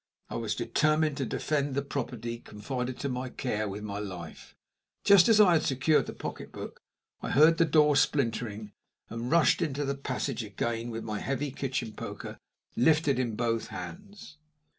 [0.31, 4.55] I was determined to defend the property confided to my care with my life.
[5.03, 6.81] Just as I had secured the pocketbook
[7.21, 8.71] I heard the door splintering,
[9.11, 12.39] and rushed into the passage again with my heavy kitchen poker
[12.75, 14.39] lifted in both hands.